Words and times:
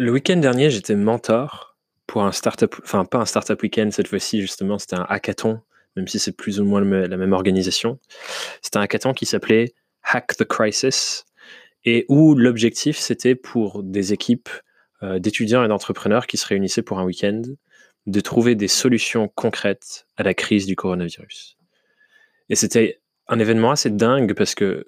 Le 0.00 0.10
week-end 0.10 0.38
dernier, 0.38 0.70
j'étais 0.70 0.94
mentor 0.94 1.76
pour 2.06 2.24
un 2.24 2.32
startup, 2.32 2.74
enfin 2.82 3.04
pas 3.04 3.18
un 3.18 3.26
startup 3.26 3.60
week-end 3.60 3.90
cette 3.92 4.08
fois-ci, 4.08 4.40
justement, 4.40 4.78
c'était 4.78 4.96
un 4.96 5.04
hackathon, 5.06 5.60
même 5.94 6.08
si 6.08 6.18
c'est 6.18 6.32
plus 6.32 6.58
ou 6.58 6.64
moins 6.64 6.80
la 6.80 7.16
même 7.18 7.34
organisation. 7.34 7.98
C'était 8.62 8.78
un 8.78 8.80
hackathon 8.80 9.12
qui 9.12 9.26
s'appelait 9.26 9.74
Hack 10.02 10.38
the 10.38 10.44
Crisis 10.44 11.26
et 11.84 12.06
où 12.08 12.34
l'objectif 12.34 12.96
c'était 12.96 13.34
pour 13.34 13.82
des 13.82 14.14
équipes 14.14 14.48
euh, 15.02 15.18
d'étudiants 15.18 15.62
et 15.64 15.68
d'entrepreneurs 15.68 16.26
qui 16.26 16.38
se 16.38 16.46
réunissaient 16.46 16.80
pour 16.80 16.98
un 16.98 17.04
week-end 17.04 17.42
de 18.06 18.20
trouver 18.20 18.54
des 18.54 18.68
solutions 18.68 19.28
concrètes 19.28 20.06
à 20.16 20.22
la 20.22 20.32
crise 20.32 20.64
du 20.64 20.76
coronavirus. 20.76 21.58
Et 22.48 22.54
c'était 22.54 23.02
un 23.28 23.38
événement 23.38 23.72
assez 23.72 23.90
dingue 23.90 24.32
parce 24.32 24.54
que 24.54 24.86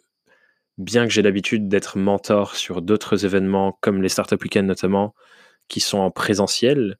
bien 0.79 1.07
que 1.07 1.13
j'ai 1.13 1.23
l'habitude 1.23 1.69
d'être 1.69 1.99
mentor 1.99 2.57
sur 2.57 2.83
d'autres 2.83 3.25
événements 3.25 3.79
comme 3.81 4.03
les 4.03 4.09
Startup 4.09 4.41
Weekend 4.43 4.67
notamment, 4.67 5.15
qui 5.69 5.81
sont 5.81 5.99
en 5.99 6.11
présentiel, 6.11 6.99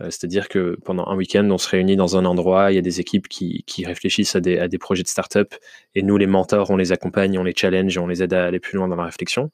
euh, 0.00 0.06
c'est-à-dire 0.06 0.48
que 0.48 0.78
pendant 0.84 1.06
un 1.06 1.16
week-end, 1.16 1.48
on 1.50 1.58
se 1.58 1.68
réunit 1.68 1.96
dans 1.96 2.16
un 2.16 2.24
endroit, 2.24 2.72
il 2.72 2.74
y 2.74 2.78
a 2.78 2.82
des 2.82 3.00
équipes 3.00 3.28
qui, 3.28 3.64
réfléchissent 3.84 4.36
à 4.36 4.40
des, 4.40 4.78
projets 4.78 5.02
de 5.02 5.08
start-up, 5.08 5.54
et 5.94 6.02
nous, 6.02 6.16
les 6.16 6.26
mentors, 6.26 6.70
on 6.70 6.76
les 6.76 6.92
accompagne, 6.92 7.38
on 7.38 7.44
les 7.44 7.54
challenge, 7.56 7.96
on 7.98 8.06
les 8.06 8.22
aide 8.22 8.32
à 8.34 8.46
aller 8.46 8.60
plus 8.60 8.76
loin 8.76 8.88
dans 8.88 8.96
la 8.96 9.04
réflexion. 9.04 9.50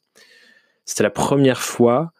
C'était 0.84 1.02
la 1.02 1.10
première 1.10 1.60
fois 1.60 2.12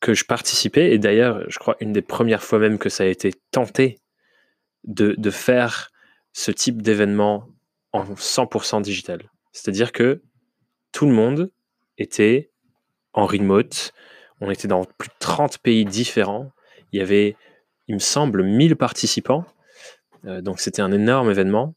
que 0.00 0.14
je 0.14 0.24
participais, 0.24 0.92
et 0.92 0.98
d'ailleurs, 0.98 1.44
je 1.48 1.58
crois 1.58 1.76
une 1.80 1.92
des 1.92 2.02
premières 2.02 2.42
fois 2.42 2.58
même 2.58 2.78
que 2.78 2.88
ça 2.88 3.04
a 3.04 3.06
été 3.06 3.32
tenté 3.50 3.98
de 4.84 5.30
faire 5.30 5.90
ce 6.32 6.52
type 6.52 6.82
d'événement 6.82 7.48
en 7.92 8.04
100% 8.04 8.82
digital. 8.82 9.30
C'est-à-dire 9.52 9.90
que 9.90 10.22
tout 10.96 11.04
le 11.04 11.12
monde 11.12 11.50
était 11.98 12.50
en 13.12 13.26
remote, 13.26 13.92
on 14.40 14.50
était 14.50 14.66
dans 14.66 14.82
plus 14.96 15.08
de 15.08 15.14
30 15.18 15.58
pays 15.58 15.84
différents, 15.84 16.52
il 16.90 16.98
y 16.98 17.02
avait, 17.02 17.36
il 17.86 17.96
me 17.96 18.00
semble, 18.00 18.42
1000 18.42 18.76
participants. 18.76 19.44
Euh, 20.24 20.40
donc 20.40 20.58
c'était 20.58 20.80
un 20.80 20.92
énorme 20.92 21.30
événement. 21.30 21.74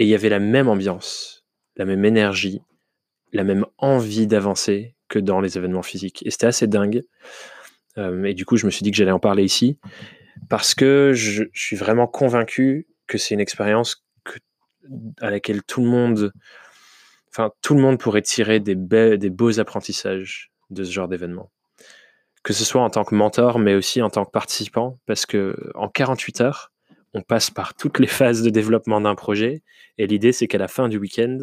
Et 0.00 0.04
il 0.04 0.08
y 0.08 0.16
avait 0.16 0.30
la 0.30 0.40
même 0.40 0.68
ambiance, 0.68 1.44
la 1.76 1.84
même 1.84 2.04
énergie, 2.04 2.60
la 3.32 3.44
même 3.44 3.66
envie 3.78 4.26
d'avancer 4.26 4.96
que 5.06 5.20
dans 5.20 5.40
les 5.40 5.56
événements 5.56 5.84
physiques. 5.84 6.26
Et 6.26 6.32
c'était 6.32 6.48
assez 6.48 6.66
dingue. 6.66 7.04
Euh, 7.98 8.24
et 8.24 8.34
du 8.34 8.44
coup, 8.44 8.56
je 8.56 8.66
me 8.66 8.72
suis 8.72 8.82
dit 8.82 8.90
que 8.90 8.96
j'allais 8.96 9.12
en 9.12 9.20
parler 9.20 9.44
ici 9.44 9.78
parce 10.48 10.74
que 10.74 11.12
je, 11.14 11.44
suis 11.52 11.76
vraiment 11.76 12.08
convaincu 12.08 12.88
que 13.06 13.16
c'est 13.16 13.34
une 13.34 13.40
expérience 13.40 14.04
à 15.20 15.30
laquelle 15.30 15.62
tout 15.62 15.82
le 15.82 15.88
monde, 15.88 16.32
enfin 17.34 17.50
tout 17.62 17.74
le 17.74 17.80
monde 17.80 17.98
pourrait 17.98 18.22
tirer 18.22 18.60
des, 18.60 18.74
beaux 18.76 19.60
apprentissages 19.60 20.52
de 20.70 20.84
ce 20.84 20.92
genre 20.92 21.08
d'événement 21.08 21.50
que 22.44 22.52
ce 22.52 22.64
soit 22.64 22.82
en 22.82 22.90
tant 22.90 23.04
que 23.04 23.14
mentor, 23.14 23.58
mais 23.58 23.74
aussi 23.74 24.02
en 24.02 24.10
tant 24.10 24.26
que 24.26 24.30
participant, 24.30 25.00
parce 25.06 25.24
que 25.26 25.56
en 25.74 25.88
48 25.88 26.42
heures, 26.42 26.72
on 27.14 27.22
passe 27.22 27.50
par 27.50 27.74
toutes 27.74 27.98
les 27.98 28.06
phases 28.06 28.42
de 28.42 28.50
développement 28.50 29.00
d'un 29.00 29.14
projet, 29.14 29.62
et 29.98 30.06
l'idée 30.06 30.30
c'est 30.30 30.46
qu'à 30.46 30.58
la 30.58 30.68
fin 30.68 30.88
du 30.88 30.98
week-end, 30.98 31.38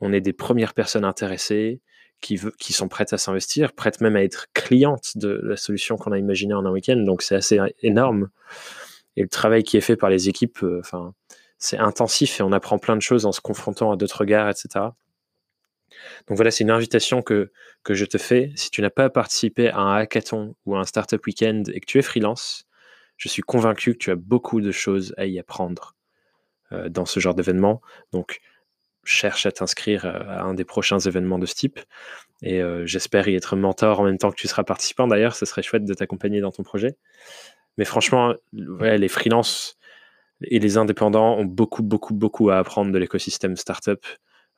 on 0.00 0.12
ait 0.12 0.22
des 0.22 0.32
premières 0.32 0.72
personnes 0.72 1.04
intéressées 1.04 1.82
qui, 2.22 2.40
qui 2.58 2.72
sont 2.72 2.88
prêtes 2.88 3.12
à 3.12 3.18
s'investir, 3.18 3.74
prêtes 3.74 4.00
même 4.00 4.16
à 4.16 4.22
être 4.22 4.46
clientes 4.54 5.18
de 5.18 5.38
la 5.42 5.56
solution 5.56 5.96
qu'on 5.96 6.12
a 6.12 6.18
imaginée 6.18 6.54
en 6.54 6.64
un 6.64 6.70
week-end, 6.70 6.96
donc 6.96 7.20
c'est 7.20 7.36
assez 7.36 7.60
énorme. 7.82 8.30
Et 9.16 9.22
le 9.22 9.28
travail 9.28 9.64
qui 9.64 9.76
est 9.76 9.82
fait 9.82 9.96
par 9.96 10.08
les 10.08 10.30
équipes, 10.30 10.62
euh, 10.62 10.80
enfin, 10.80 11.14
c'est 11.58 11.78
intensif 11.78 12.40
et 12.40 12.42
on 12.42 12.52
apprend 12.52 12.78
plein 12.78 12.96
de 12.96 13.02
choses 13.02 13.26
en 13.26 13.32
se 13.32 13.40
confrontant 13.40 13.92
à 13.92 13.96
d'autres 13.96 14.20
regards, 14.20 14.48
etc. 14.48 14.86
Donc 16.26 16.36
voilà, 16.36 16.50
c'est 16.50 16.64
une 16.64 16.70
invitation 16.70 17.22
que, 17.22 17.50
je 17.88 18.04
te 18.04 18.18
fais. 18.18 18.52
Si 18.56 18.70
tu 18.70 18.82
n'as 18.82 18.90
pas 18.90 19.10
participé 19.10 19.68
à 19.68 19.78
un 19.78 19.96
hackathon 19.96 20.56
ou 20.66 20.76
à 20.76 20.80
un 20.80 20.84
startup 20.84 21.24
weekend 21.24 21.68
et 21.72 21.80
que 21.80 21.86
tu 21.86 21.98
es 21.98 22.02
freelance, 22.02 22.66
je 23.16 23.28
suis 23.28 23.42
convaincu 23.42 23.92
que 23.92 23.98
tu 23.98 24.10
as 24.10 24.16
beaucoup 24.16 24.60
de 24.60 24.72
choses 24.72 25.14
à 25.16 25.26
y 25.26 25.38
apprendre 25.38 25.94
euh, 26.72 26.88
dans 26.88 27.06
ce 27.06 27.20
genre 27.20 27.34
d'événement. 27.34 27.80
Donc 28.12 28.40
cherche 29.04 29.46
à 29.46 29.52
t'inscrire 29.52 30.04
à 30.04 30.42
un 30.42 30.54
des 30.54 30.64
prochains 30.64 30.98
événements 30.98 31.38
de 31.38 31.46
ce 31.46 31.54
type. 31.54 31.78
Et 32.42 32.60
euh, 32.60 32.84
j'espère 32.86 33.28
y 33.28 33.36
être 33.36 33.54
mentor 33.54 34.00
en 34.00 34.04
même 34.04 34.18
temps 34.18 34.30
que 34.30 34.36
tu 34.36 34.48
seras 34.48 34.64
participant. 34.64 35.06
D'ailleurs, 35.06 35.36
ce 35.36 35.46
serait 35.46 35.62
chouette 35.62 35.84
de 35.84 35.94
t'accompagner 35.94 36.40
dans 36.40 36.50
ton 36.50 36.64
projet. 36.64 36.96
Mais 37.78 37.84
franchement, 37.84 38.34
les 38.52 39.08
freelances 39.08 39.78
et 40.42 40.58
les 40.58 40.76
indépendants 40.76 41.36
ont 41.36 41.44
beaucoup, 41.44 41.82
beaucoup, 41.82 42.14
beaucoup 42.14 42.50
à 42.50 42.58
apprendre 42.58 42.92
de 42.92 42.98
l'écosystème 42.98 43.56
startup. 43.56 44.04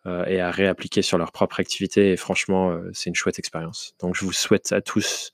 Euh, 0.06 0.24
et 0.26 0.40
à 0.40 0.50
réappliquer 0.50 1.02
sur 1.02 1.18
leur 1.18 1.32
propre 1.32 1.58
activité. 1.58 2.12
Et 2.12 2.16
franchement, 2.16 2.70
euh, 2.70 2.88
c'est 2.94 3.10
une 3.10 3.16
chouette 3.16 3.38
expérience. 3.38 3.94
Donc, 3.98 4.14
je 4.14 4.24
vous 4.24 4.32
souhaite 4.32 4.70
à 4.72 4.80
tous 4.80 5.32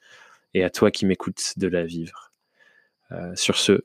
et 0.55 0.65
à 0.65 0.71
toi 0.71 0.91
qui 0.91 1.05
m'écoutes 1.05 1.53
de 1.59 1.69
la 1.69 1.85
vivre. 1.85 2.33
Euh, 3.13 3.37
sur 3.37 3.59
ce, 3.59 3.85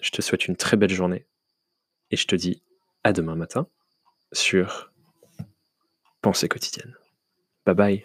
je 0.00 0.10
te 0.10 0.20
souhaite 0.20 0.46
une 0.46 0.56
très 0.56 0.76
belle 0.76 0.92
journée 0.92 1.26
et 2.10 2.16
je 2.16 2.26
te 2.26 2.36
dis 2.36 2.62
à 3.04 3.12
demain 3.12 3.36
matin 3.36 3.66
sur 4.32 4.92
Pensée 6.20 6.48
quotidienne. 6.48 6.94
Bye 7.64 7.74
bye. 7.74 8.04